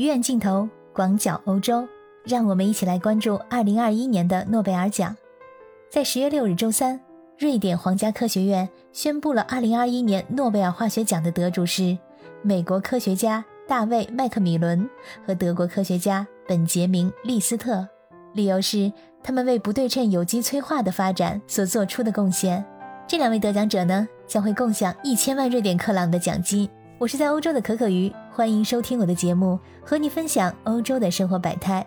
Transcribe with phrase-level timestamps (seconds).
[0.00, 1.86] 鱼眼镜头，广角欧洲，
[2.24, 5.14] 让我们一起来关注2021年的诺贝尔奖。
[5.90, 6.98] 在十月六日周三，
[7.38, 11.98] 瑞典皇家科学院宣布了2021年诺贝尔化学奖的得主是
[12.40, 14.88] 美国科学家大卫·麦克米伦
[15.26, 17.86] 和德国科学家本杰明·利斯特。
[18.32, 18.90] 理由是
[19.22, 22.64] 他们为不对称有机催化的发展所做出的贡献。
[23.06, 26.66] 这两位得奖者呢，将会共享一千万瑞典克朗的奖金。
[26.96, 31.84] 我是在欧洲的可可鱼，欢迎收听我的节目，和你分享欧洲的生活百态。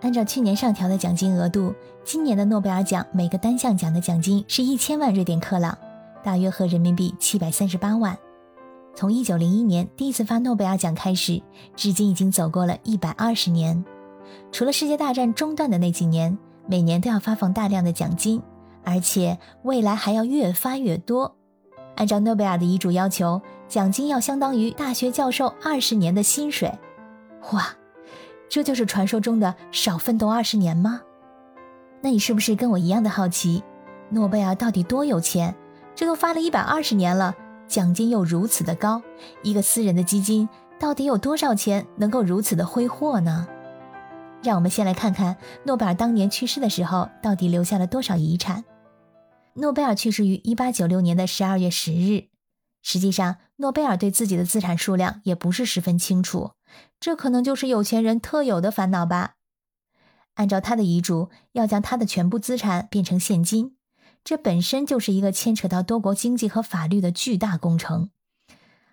[0.00, 5.76] 按照去年上调的奖金额度，今年的诺贝尔奖每个单项奖的奖金是一千万瑞典克朗，
[6.24, 8.16] 大约合人民币七百三十八万。
[8.94, 11.42] 从一九零一年第一次发诺贝尔奖开始，
[11.76, 13.84] 至今已经走过了一百二十年。
[14.50, 18.42] 除了世界大战中断的那几年，每年都要发放大量的奖金，
[18.84, 21.36] 而且未来还要越发越多。
[21.96, 26.72] 按照诺贝尔的遗嘱要求，奖金要相当于大学教授二十年的薪水。
[27.52, 27.74] 哇，
[28.48, 31.00] 这就是传说中的少奋斗二十年吗？
[32.00, 33.62] 那你是不是跟我一样的好奇？
[34.10, 35.54] 诺贝尔到底多有钱？
[35.94, 37.34] 这都发了一百二十年了，
[37.66, 39.02] 奖金又如此的高，
[39.42, 40.48] 一个私人的基金
[40.78, 43.48] 到底有多少钱能够如此的挥霍呢？
[44.42, 48.64] 让我们先来看看诺贝尔当年去世的时候到底留下了多少遗产。
[49.54, 52.26] 诺贝尔去世于一八九六年的十二月十日。
[52.82, 56.52] 实际上，诺贝尔对自己的资产数量也不是十分清楚，
[57.00, 59.34] 这可能就是有钱人特有的烦恼吧。
[60.34, 63.76] 按照他的遗嘱，要将他的全部资产变成现金，
[64.22, 68.10] 这本身就是一个牵扯到多国经济和法律的巨大工程。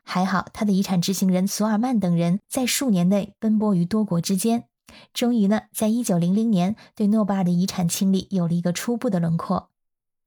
[0.05, 4.69] 还好，他的遗产执行人索尔曼等人在数年内奔波于多国之间，
[5.13, 9.69] 终于呢，在一九零零年对诺贝尔的遗产清理有了一个初步的轮廓。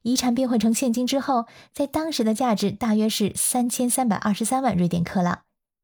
[0.07, 5.41] 遗产变换成现金之后，在当时的价值大约是三千三百二十三万瑞典克朗，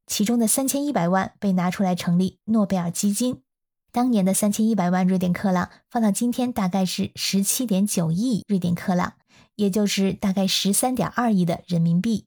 [0.07, 3.43] 其中的三千一百万被拿出来成立诺贝尔基金。
[3.91, 9.15] 当年的三千一百万瑞典克朗放到今天大概是十七点九亿瑞典克朗，
[9.57, 12.27] 也就是大概十三点二亿的人民币。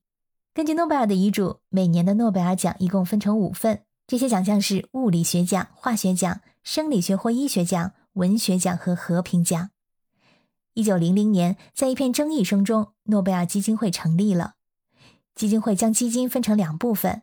[0.53, 9.69] 根据诺贝尔的遗嘱，每年的诺贝尔奖一共分成五份，这些奖项是物理学奖、化学奖、生理学或医学奖、文学奖和和平奖。
[10.75, 14.55] 一九零零年，在一片争议声中，诺贝尔基金会成立了。
[15.33, 17.21] 基金会将基金分成两部分，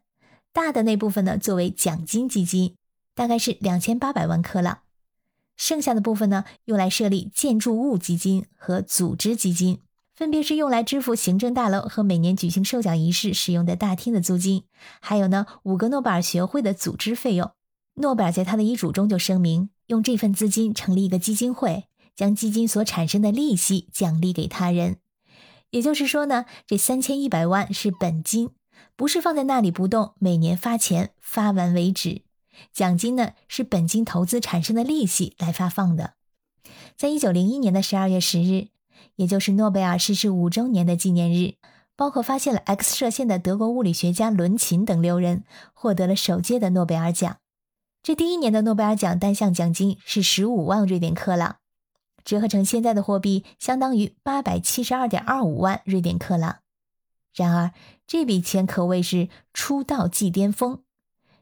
[0.55, 2.77] 大的那部分呢作为奖金基金，
[3.15, 4.79] 大概是两千八百万克朗；
[5.55, 9.81] 剩下的部分呢用来设立建筑物基金和组织基金，
[10.15, 14.65] 分别是用来支付行政大楼和每年举行授奖仪式使用的大厅的租金，
[15.03, 17.51] 还有呢五个诺贝尔学会的组织费用。
[17.97, 21.84] 诺贝尔在他的遗嘱中就声明，用这份资金成立一个基金会。
[22.15, 24.99] 将基金所产生的利息奖励给他人，
[25.71, 28.50] 也就是说呢，这三千一百万是本金，
[28.97, 32.22] 不是放在那里不动，每年发钱发完为止。
[32.72, 36.15] 奖金呢是本金投资产生的利息来发放的。
[36.97, 38.69] 在一九零一年的十二月十日，
[39.17, 41.55] 也就是诺贝尔逝世五周年的纪念日，
[41.97, 47.39] 包括发现了 X 射线的德国物理学家伦琴等六人获得了首届的诺贝尔奖。
[48.03, 51.62] 这第一年的诺贝尔奖单项奖金是十五万瑞典克朗。
[52.25, 56.59] 折合成现在的货币，相当于八百七十二点二五万瑞典克朗。
[57.34, 57.72] 然而，
[58.06, 60.83] 这笔钱可谓是出道即巅峰，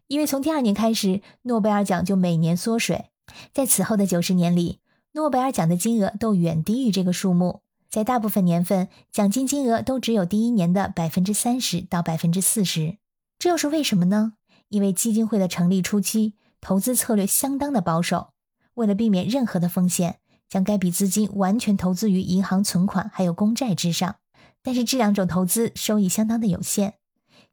[0.07, 3.07] 因为从第二年开始，诺贝尔奖就每年缩水。
[3.53, 4.79] 在此后的九十年里，
[5.13, 12.99] 诺贝尔奖的金额都远低于这个数目，在大部分年份，奖金金额都只有第一年的百分之三十到百分之四十。
[13.37, 14.35] 这又是为什么呢？
[14.69, 18.29] 因为基金会的成立初期，投资策略相当的保守，
[18.75, 20.20] 为了避免任何的风险。
[20.51, 24.17] 将该笔资金完全投资于银行存款还有公债之上，
[24.63, 26.95] 但是这两种投资收益相当的有限。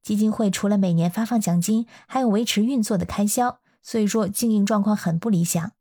[0.02, 5.72] 基金会除了每年发放奖金，还有维持运作的开销，所以说经营状况很不理想。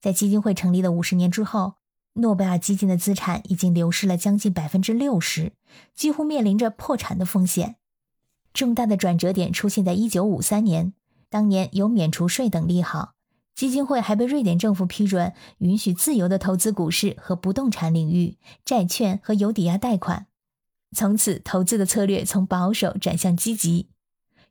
[0.00, 1.74] 在基金会成立的五十年之后，
[2.14, 5.52] 诺贝尔基金的资产已经流失了将近百分之六十，
[5.94, 7.76] 几乎面临着破产的风险。
[8.54, 10.92] 重大的转折点出现在一九五三年，
[11.28, 13.14] 当年有免除税等利好。
[13.54, 20.26] 基金会还被瑞典政府批准，允许自由的投资股市和不动产领域、债券和有抵押贷款。
[20.96, 23.90] 从此，投资的策略从保守转向积极。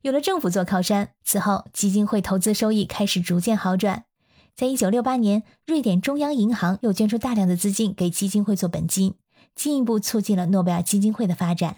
[0.02, 4.06] 有了政府做靠山，此后基金会投资收益开始逐渐好转。
[4.56, 9.16] 在一九六八年，瑞典中央银行又捐出大量的资金给基金会做本金，
[9.56, 11.78] 进一步促进了诺贝尔基金会的发展。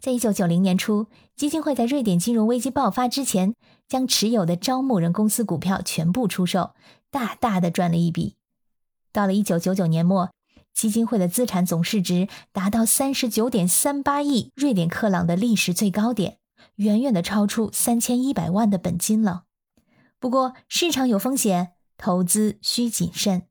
[0.00, 3.54] 在一九九零年初，基金会在瑞典金融危机爆发之前，
[3.88, 6.74] 将持有的招募人公司股票全部出售，
[7.10, 8.36] 大大的赚了一笔。
[9.12, 10.30] 到了一九九九年末，
[10.74, 16.38] 基金会的资产总市值达到三十九点三八亿瑞典克朗的历史最高点，
[16.76, 19.44] 远远的超出三千一百万的本金了。
[20.20, 23.44] 不过市场有风险，投资需谨慎。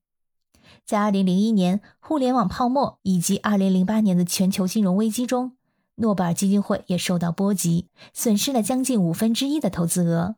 [0.86, 5.55] 在2001年互联网泡沫以及2008年的全球金融危机中，
[5.96, 10.36] 诺贝尔基金会也受到波及，损失了将近五分之一的投资额。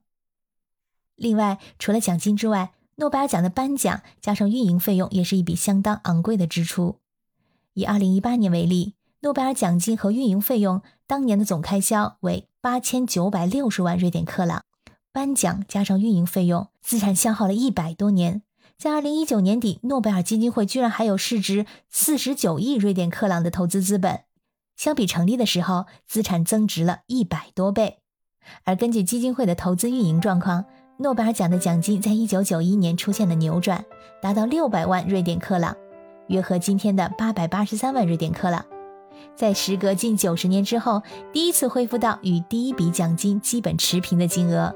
[1.15, 6.99] 另外，除了奖金之外，诺贝尔奖的颁奖加上运营费用也是一笔相当昂贵的支出。
[7.73, 14.63] 以2018年为例，诺贝尔奖金和运营费用当年的总开销为八千九百六十万瑞典克朗，
[15.11, 18.43] 颁奖加上运营费用，资产消耗了一百多年。
[18.77, 24.21] 在二零一九年底，诺贝尔基金会居然还有市值四十九亿瑞典克朗的投资资本，
[24.77, 27.97] 相比成立的时候，资产增值了一百多倍。
[28.63, 30.63] 而根据基金会的投资运营状况，
[30.99, 33.83] 诺贝尔奖的奖金在一九九一年出现了扭转，
[34.21, 35.75] 达到六百万瑞典克朗，
[36.27, 38.63] 约合今天的八百八十三万瑞典克朗。
[39.35, 41.01] 在时隔近九十年之后，
[41.33, 44.73] 第一次恢复到与第一笔奖金基本持平的金额。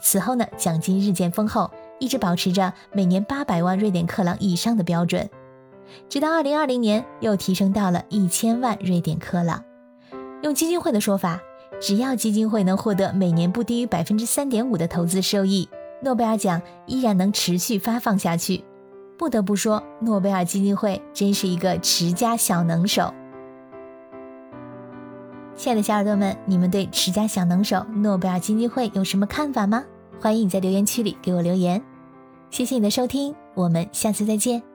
[0.00, 1.70] 此后呢，奖金日渐丰厚。
[2.00, 5.28] 一直保持着每年八百万瑞典克朗以上的标准，
[6.08, 9.62] 直到二零二零年又提升到了一千万瑞典克朗。
[10.42, 11.40] 用基金会的说法，
[11.80, 15.68] 只要基金会能获得每年不低于百分之三点五的投资收益，
[16.02, 18.64] 诺贝尔奖依然能持续发放下去。
[19.18, 23.12] 不得不说，诺贝尔基金会真是一个持家小能手。
[25.56, 29.84] 亲爱的小耳朵们，你们对持家小能手诺贝尔基金会有什么看法吗？
[30.20, 31.82] 欢迎你在留言区里给我留言，
[32.50, 34.67] 谢谢你的收听，我们下次再见。